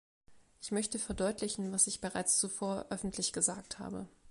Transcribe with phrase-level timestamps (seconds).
[0.63, 4.07] Ich möchte verdeutlichen, was ich bereits zuvor öffentlich gesagt habe.